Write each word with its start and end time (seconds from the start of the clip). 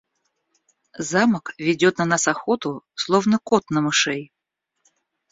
Замок 0.97 1.53
ведет 1.65 1.99
на 1.99 2.05
нас 2.05 2.27
охоту, 2.27 2.71
словно 2.95 3.37
кот 3.37 3.69
на 3.69 3.81
мышей. 3.81 4.33